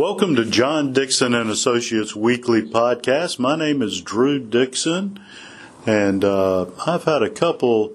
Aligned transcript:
Welcome 0.00 0.34
to 0.36 0.46
John 0.46 0.94
Dixon 0.94 1.34
and 1.34 1.50
Associates 1.50 2.16
Weekly 2.16 2.62
Podcast. 2.62 3.38
My 3.38 3.54
name 3.54 3.82
is 3.82 4.00
Drew 4.00 4.38
Dixon, 4.38 5.20
and 5.84 6.24
uh, 6.24 6.70
I've 6.86 7.04
had 7.04 7.22
a 7.22 7.28
couple 7.28 7.92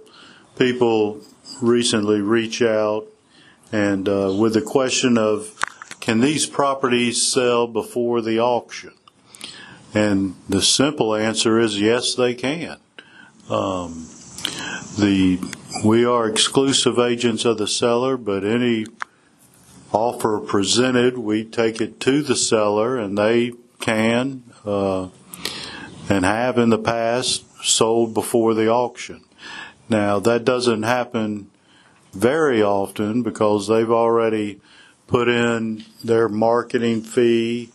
people 0.56 1.22
recently 1.64 2.22
reach 2.22 2.62
out 2.62 3.08
and 3.72 4.08
uh, 4.08 4.32
with 4.38 4.54
the 4.54 4.62
question 4.62 5.18
of 5.18 5.60
can 6.00 6.20
these 6.20 6.46
properties 6.46 7.26
sell 7.26 7.66
before 7.66 8.22
the 8.22 8.38
auction? 8.38 8.94
And 9.92 10.36
the 10.48 10.62
simple 10.62 11.16
answer 11.16 11.58
is 11.60 11.82
yes, 11.82 12.14
they 12.14 12.36
can. 12.36 12.78
Um, 13.50 14.06
the 15.00 15.40
we 15.84 16.06
are 16.06 16.30
exclusive 16.30 17.00
agents 17.00 17.46
of 17.46 17.58
the 17.58 17.68
seller, 17.68 18.16
but 18.16 18.44
any 18.44 18.86
offer 19.96 20.40
presented, 20.40 21.18
we 21.18 21.46
take 21.46 21.80
it 21.80 22.00
to 22.02 22.22
the 22.22 22.36
seller, 22.36 22.98
and 22.98 23.18
they 23.18 23.54
can 23.80 24.44
uh, 24.66 25.08
and 26.10 26.26
have 26.26 26.58
in 26.58 26.70
the 26.70 26.78
past 26.78 27.46
sold 27.64 28.14
before 28.14 28.54
the 28.54 28.68
auction. 28.68 29.24
Now 29.90 30.20
that 30.20 30.44
doesn't 30.44 30.84
happen 30.84 31.50
very 32.12 32.62
often 32.62 33.24
because 33.24 33.68
they've 33.68 33.92
already 33.92 34.60
put 35.08 35.28
in 35.30 35.86
their 36.04 36.28
marketing 36.28 37.02
fee 37.02 37.70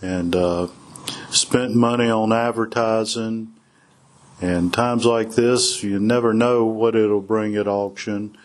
and 0.00 0.34
uh, 0.34 0.68
spent 1.30 1.74
money 1.74 2.08
on 2.08 2.32
advertising. 2.32 3.52
And 4.40 4.72
times 4.72 5.04
like 5.04 5.32
this, 5.32 5.82
you 5.82 6.00
never 6.00 6.32
know 6.32 6.64
what 6.64 6.96
it'll 6.96 7.20
bring 7.20 7.56
at 7.56 7.68
auction. 7.68 8.36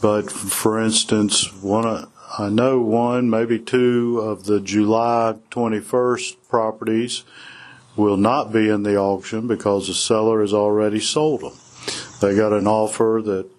But 0.00 0.30
for 0.30 0.80
instance, 0.80 1.52
one 1.62 1.86
I 2.38 2.48
know 2.48 2.80
one, 2.80 3.28
maybe 3.28 3.58
two 3.58 4.20
of 4.20 4.44
the 4.44 4.60
July 4.60 5.34
21st 5.50 6.36
properties 6.48 7.24
will 7.96 8.16
not 8.16 8.52
be 8.52 8.68
in 8.68 8.84
the 8.84 8.96
auction 8.96 9.48
because 9.48 9.88
the 9.88 9.94
seller 9.94 10.40
has 10.40 10.52
already 10.52 11.00
sold 11.00 11.40
them. 11.40 11.54
They 12.20 12.36
got 12.36 12.52
an 12.52 12.68
offer 12.68 13.20
that 13.24 13.50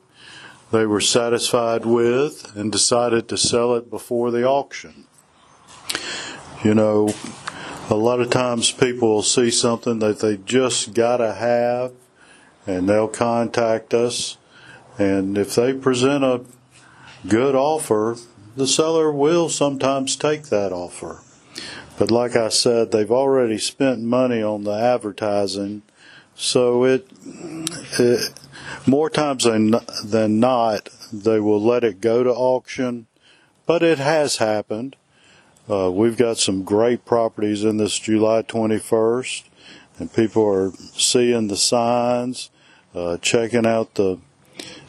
they 0.71 0.85
were 0.85 1.01
satisfied 1.01 1.85
with 1.85 2.55
and 2.55 2.71
decided 2.71 3.27
to 3.27 3.37
sell 3.37 3.75
it 3.75 3.89
before 3.89 4.31
the 4.31 4.45
auction. 4.45 5.05
You 6.63 6.73
know, 6.73 7.13
a 7.89 7.95
lot 7.95 8.21
of 8.21 8.29
times 8.29 8.71
people 8.71 9.09
will 9.09 9.21
see 9.21 9.51
something 9.51 9.99
that 9.99 10.19
they 10.19 10.37
just 10.37 10.93
gotta 10.93 11.33
have 11.33 11.91
and 12.65 12.87
they'll 12.87 13.09
contact 13.09 13.93
us 13.93 14.37
and 14.97 15.37
if 15.37 15.55
they 15.55 15.73
present 15.73 16.23
a 16.23 16.45
good 17.27 17.55
offer, 17.55 18.17
the 18.55 18.67
seller 18.67 19.11
will 19.11 19.49
sometimes 19.49 20.15
take 20.15 20.43
that 20.43 20.71
offer. 20.71 21.21
But 21.97 22.11
like 22.11 22.35
I 22.35 22.49
said, 22.49 22.91
they've 22.91 23.11
already 23.11 23.57
spent 23.57 24.01
money 24.01 24.41
on 24.41 24.63
the 24.63 24.71
advertising, 24.71 25.83
so 26.35 26.83
it, 26.83 27.07
it 27.99 28.33
more 28.87 29.09
times 29.09 29.43
than, 29.43 29.75
than 30.03 30.39
not, 30.39 30.89
they 31.13 31.39
will 31.39 31.61
let 31.61 31.83
it 31.83 32.01
go 32.01 32.23
to 32.23 32.31
auction. 32.31 33.07
But 33.65 33.83
it 33.83 33.99
has 33.99 34.37
happened. 34.37 34.95
Uh, 35.69 35.91
we've 35.91 36.17
got 36.17 36.37
some 36.37 36.63
great 36.63 37.05
properties 37.05 37.63
in 37.63 37.77
this 37.77 37.97
July 37.97 38.41
21st, 38.41 39.43
and 39.99 40.13
people 40.13 40.45
are 40.45 40.71
seeing 40.93 41.47
the 41.47 41.57
signs, 41.57 42.49
uh, 42.95 43.17
checking 43.17 43.65
out 43.65 43.93
the 43.95 44.19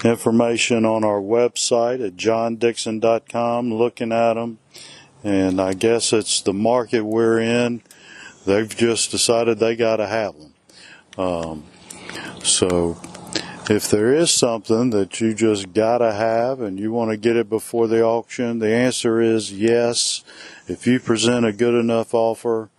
information 0.05 0.85
on 0.85 1.05
our 1.05 1.21
website 1.21 2.05
at 2.05 2.17
johndixon.com, 2.17 3.73
looking 3.73 4.13
at 4.13 4.35
them. 4.35 4.59
And 5.25 5.61
I 5.61 5.75
guess 5.75 6.13
it's 6.13 6.41
the 6.41 6.53
market 6.53 7.03
we're 7.03 7.39
in. 7.41 7.83
They've 8.45 8.75
just 8.75 9.11
decided 9.11 9.59
they 9.59 9.77
got 9.77 9.97
to 9.97 10.07
have 10.07 10.35
them. 10.37 10.55
Um, 11.17 11.65
so 12.43 13.01
if 13.71 13.89
there 13.89 14.13
is 14.13 14.33
something 14.33 14.91
that 14.91 15.21
you 15.21 15.35
just 15.35 15.73
got 15.73 15.99
to 15.99 16.13
have 16.13 16.61
and 16.61 16.79
you 16.81 16.91
want 16.91 17.13
to 17.13 17.17
get 17.17 17.37
it 17.37 17.49
before 17.49 17.87
the 17.87 18.03
auction, 18.03 18.59
the 18.59 18.75
answer 18.75 19.21
is 19.21 19.53
yes. 19.53 20.25
If 20.67 20.87
you 20.87 20.99
present 20.99 21.47
a 21.47 21.53
good 21.53 21.75
enough 21.75 22.15
offer, 22.15 22.71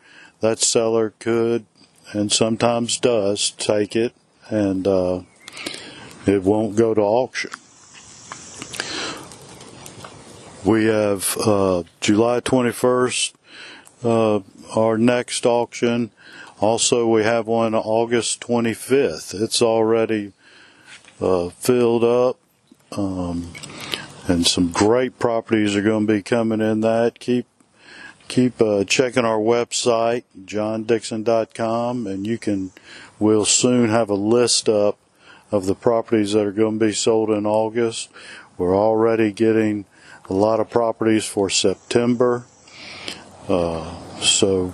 that 0.42 0.60
seller 0.60 1.14
could 1.20 1.66
and 2.12 2.32
sometimes 2.32 3.00
does 3.00 3.52
take 3.52 3.96
it 3.96 4.14
and 4.50 4.86
uh, 4.88 5.22
it 6.26 6.44
won't 6.44 6.76
go 6.76 6.94
to 6.94 7.02
auction. 7.02 7.52
We 10.66 10.86
have 10.86 11.38
uh, 11.46 11.84
July 12.00 12.40
21st, 12.40 13.34
uh, 14.04 14.40
our 14.76 14.98
next 14.98 15.46
auction. 15.46 16.12
Also, 16.62 17.06
we 17.06 17.24
have 17.24 17.48
one 17.48 17.76
August 17.76 18.40
25th. 18.42 19.40
It's 19.42 19.62
already 19.62 20.32
uh, 21.20 21.50
filled 21.50 22.06
up, 22.06 22.38
um, 22.98 23.54
and 24.28 24.48
some 24.48 24.72
great 24.72 25.20
properties 25.20 25.76
are 25.76 25.82
going 25.82 26.08
to 26.08 26.14
be 26.14 26.22
coming 26.22 26.62
in 26.62 26.80
that. 26.82 27.20
Keep 27.20 27.46
keep 28.30 28.62
uh, 28.62 28.86
checking 28.86 29.26
our 29.26 29.40
website, 29.40 30.24
johndixon.com, 30.46 32.08
and 32.08 32.26
you 32.26 32.38
can. 32.38 32.72
We'll 33.20 33.46
soon 33.46 33.90
have 33.90 34.10
a 34.10 34.16
list 34.16 34.70
up 34.70 34.98
of 35.54 35.68
the 35.68 35.76
properties 35.76 36.34
that 36.34 36.48
are 36.48 36.52
going 36.52 36.80
to 36.80 36.86
be 36.88 36.92
sold 36.92 37.30
in 37.30 37.46
August. 37.46 38.10
We're 38.58 38.76
already 38.76 39.32
getting 39.32 39.86
a 40.28 40.34
lot 40.34 40.60
of 40.60 40.72
properties 40.72 41.26
for 41.26 41.48
September. 41.48 42.46
Uh, 43.48 44.02
so 44.20 44.74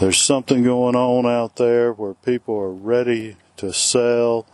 there's 0.00 0.20
something 0.20 0.64
going 0.64 0.96
on 0.96 1.24
out 1.24 1.56
there 1.56 1.94
where 1.94 2.12
people 2.12 2.54
are 2.56 2.74
ready 2.74 3.36
to 3.56 3.72
sell 3.72 4.46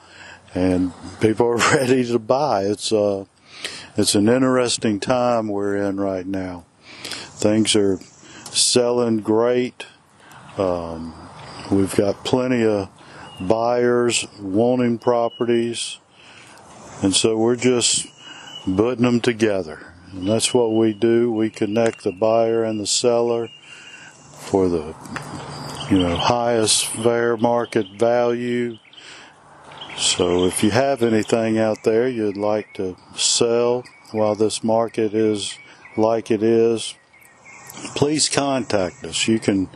and 0.55 0.93
people 1.21 1.47
are 1.47 1.57
ready 1.75 2.07
to 2.07 2.21
buy. 2.21 2.63
It's 2.63 2.93
uh, 2.93 3.25
it's 3.97 4.15
an 4.15 4.29
interesting 4.29 5.01
time 5.01 5.49
we're 5.49 5.77
in 5.77 5.99
right 5.99 6.27
now. 6.27 6.67
Things 7.03 7.75
are 7.75 7.99
selling 8.53 9.19
great. 9.23 9.87
Um, 10.57 11.15
we've 11.69 11.97
got 11.97 12.25
plenty 12.25 12.65
of 12.65 12.91
buyers 13.41 14.27
wanting 14.41 14.99
properties. 14.99 15.99
And 17.03 17.15
so 17.15 17.37
we're 17.37 17.57
just 17.57 18.07
putting 18.65 19.05
them 19.05 19.21
together. 19.21 19.95
And 20.13 20.27
that's 20.27 20.53
what 20.55 20.73
we 20.73 20.93
do. 20.93 21.31
We 21.31 21.51
connect 21.51 22.05
the 22.05 22.13
buyer 22.13 22.65
and 22.65 22.81
the 22.81 22.87
seller 22.87 23.49
for 24.39 24.69
the 24.69 24.95
you 25.91 25.99
know 25.99 26.17
highest 26.17 26.87
fair 26.87 27.37
market 27.37 27.87
value. 27.99 28.79
So 29.97 30.47
if 30.47 30.63
you 30.63 30.71
have 30.71 31.03
anything 31.03 31.59
out 31.59 31.83
there 31.83 32.09
you'd 32.09 32.37
like 32.37 32.73
to 32.75 32.97
sell 33.15 33.85
while 34.13 34.35
this 34.35 34.63
market 34.65 35.13
is 35.13 35.59
like 35.97 36.31
it 36.31 36.43
is, 36.43 36.95
please 37.95 38.29
contact 38.29 39.05
us. 39.05 39.29
You 39.29 39.39
can 39.39 39.69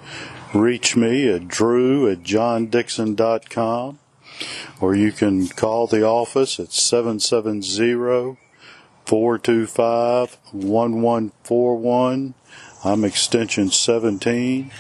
reach 0.55 0.97
me 0.97 1.29
at 1.29 1.49
drew 1.49 2.11
at 2.11 2.23
johndixon.com 2.23 3.99
or 4.81 4.95
you 4.95 5.13
can 5.13 5.49
call 5.49 5.87
the 5.87 6.03
office 6.03 6.59
at 6.61 6.73
770 6.73 8.37
425 9.07 10.39
1141. 10.53 12.35
I'm 12.85 13.05
extension 13.05 13.71
17. 13.71 14.71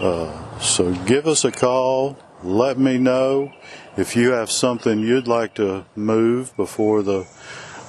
Uh, 0.00 0.58
so 0.58 0.94
give 1.04 1.26
us 1.26 1.44
a 1.44 1.52
call. 1.52 2.18
Let 2.42 2.78
me 2.78 2.96
know 2.96 3.52
if 3.96 4.16
you 4.16 4.30
have 4.30 4.50
something 4.50 5.00
you'd 5.00 5.28
like 5.28 5.54
to 5.56 5.84
move 5.94 6.56
before 6.56 7.02
the 7.02 7.26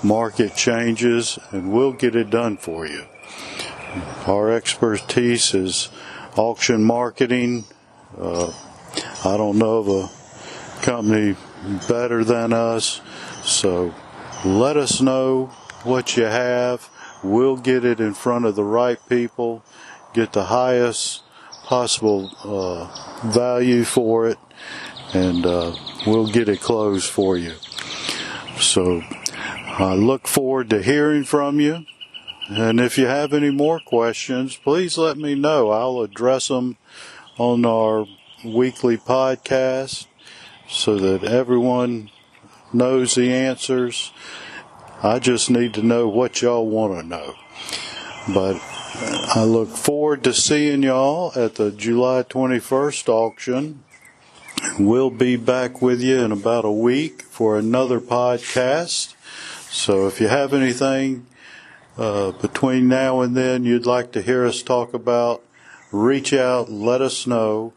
market 0.03 0.55
changes, 0.55 1.39
and 1.51 1.71
we'll 1.71 1.93
get 1.93 2.15
it 2.15 2.29
done 2.29 2.57
for 2.57 2.85
you. 2.85 3.05
Our 4.25 4.51
expertise 4.51 5.53
is 5.53 5.89
auction 6.37 6.83
marketing. 6.83 7.65
Uh, 8.17 8.53
I 9.25 9.35
don't 9.35 9.57
know 9.57 9.77
of 9.77 9.87
a 9.89 10.81
company 10.81 11.35
better 11.89 12.23
than 12.23 12.53
us. 12.53 13.01
So 13.43 13.93
let 14.45 14.77
us 14.77 15.01
know 15.01 15.47
what 15.83 16.15
you 16.15 16.23
have. 16.23 16.89
We'll 17.23 17.57
get 17.57 17.83
it 17.83 17.99
in 17.99 18.13
front 18.13 18.45
of 18.45 18.55
the 18.55 18.63
right 18.63 18.97
people, 19.09 19.63
get 20.13 20.31
the 20.33 20.45
highest 20.45 21.23
possible 21.65 22.31
uh, 22.43 23.29
value 23.29 23.83
for 23.83 24.29
it, 24.29 24.37
and 25.13 25.45
uh, 25.45 25.75
we'll 26.07 26.27
get 26.27 26.49
it 26.49 26.61
closed 26.61 27.09
for 27.09 27.37
you. 27.37 27.55
So 28.57 29.01
I 29.67 29.95
look 29.95 30.27
forward 30.27 30.69
to 30.69 30.81
hearing 30.81 31.23
from 31.23 31.59
you. 31.59 31.85
And 32.53 32.81
if 32.81 32.97
you 32.97 33.05
have 33.05 33.31
any 33.31 33.49
more 33.49 33.79
questions, 33.79 34.57
please 34.57 34.97
let 34.97 35.15
me 35.15 35.35
know. 35.35 35.69
I'll 35.69 36.01
address 36.01 36.49
them 36.49 36.75
on 37.37 37.65
our 37.65 38.05
weekly 38.43 38.97
podcast 38.97 40.07
so 40.67 40.97
that 40.97 41.23
everyone 41.23 42.11
knows 42.73 43.15
the 43.15 43.31
answers. 43.31 44.11
I 45.01 45.19
just 45.19 45.49
need 45.49 45.73
to 45.75 45.81
know 45.81 46.09
what 46.09 46.41
y'all 46.41 46.67
want 46.67 46.99
to 46.99 47.07
know. 47.07 47.35
But 48.33 48.59
I 49.33 49.45
look 49.45 49.69
forward 49.69 50.21
to 50.25 50.33
seeing 50.33 50.83
y'all 50.83 51.31
at 51.37 51.55
the 51.55 51.71
July 51.71 52.23
21st 52.23 53.07
auction. 53.07 53.81
We'll 54.77 55.09
be 55.09 55.37
back 55.37 55.81
with 55.81 56.01
you 56.01 56.19
in 56.19 56.33
about 56.33 56.65
a 56.65 56.71
week 56.71 57.21
for 57.21 57.57
another 57.57 58.01
podcast. 58.01 59.15
So 59.69 60.05
if 60.07 60.19
you 60.19 60.27
have 60.27 60.53
anything 60.53 61.27
uh, 61.97 62.31
between 62.31 62.87
now 62.87 63.21
and 63.21 63.35
then 63.35 63.65
you'd 63.65 63.85
like 63.85 64.11
to 64.13 64.21
hear 64.21 64.45
us 64.45 64.61
talk 64.61 64.93
about, 64.93 65.41
reach 65.91 66.33
out, 66.33 66.71
let 66.71 67.01
us 67.01 67.27
know, 67.27 67.73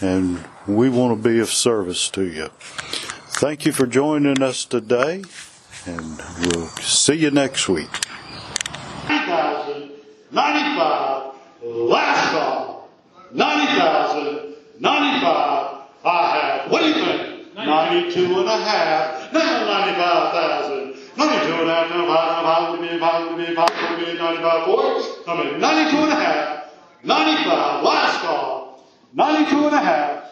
and 0.00 0.44
we 0.66 0.88
want 0.88 1.16
to 1.16 1.28
be 1.28 1.38
of 1.38 1.50
service 1.50 2.08
to 2.10 2.24
you. 2.24 2.48
Thank 3.38 3.66
you 3.66 3.72
for 3.72 3.86
joining 3.86 4.42
us 4.42 4.64
today, 4.64 5.22
and 5.86 6.22
we'll 6.40 6.68
see 6.80 7.14
you 7.14 7.30
next 7.30 7.68
week. 7.68 7.90
90,000, 9.08 9.90
95, 10.32 11.34
last 11.62 12.30
call, 12.30 12.88
90,000, 13.32 14.54
95, 14.80 15.82
I 16.04 16.36
have, 16.36 16.70
what 16.70 16.80
do 16.82 16.88
you 16.88 16.94
think? 16.94 17.54
92 17.56 18.38
and 18.40 18.48
a 18.48 18.58
half, 18.58 19.32
now 19.32 19.64
95,000, 19.66 20.83
92 21.16 21.52
and 21.60 21.70
a 21.70 21.74
half, 21.74 21.90
95, 21.90 22.80
95, 22.80 23.30
95, 23.30 23.36
95, 23.36 24.18
95, 24.18 24.64
4, 24.66 25.02
come 25.24 25.40
in, 25.46 25.60
92 25.60 25.96
and 25.96 26.12
a 26.12 26.16
half, 26.16 26.64
95, 27.04 27.82
last 27.84 28.20
call, 28.22 28.84
92 29.14 29.66
and 29.66 29.74
a 29.74 29.78
half, 29.78 30.24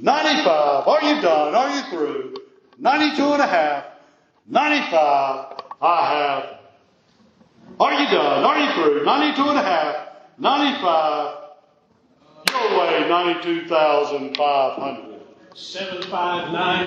95, 0.00 0.88
are 0.88 1.02
you 1.04 1.20
done, 1.20 1.54
are 1.54 1.70
you 1.76 1.82
through? 1.90 2.34
92 2.78 3.22
and 3.32 3.42
a 3.42 3.46
half, 3.46 3.84
95, 4.48 5.60
I 5.80 6.06
have, 6.08 6.58
are 7.80 7.92
you 7.94 8.06
done? 8.10 8.44
Are 8.44 8.58
you 8.60 8.70
through? 8.74 9.02
92 9.04 9.48
and 9.48 9.58
a 9.58 9.62
half, 9.62 9.96
95, 10.38 11.36
your 12.50 12.78
way, 12.78 13.08
92,500. 13.08 15.20
Seven 15.54 16.02
five 16.04 16.50
nine. 16.52 16.80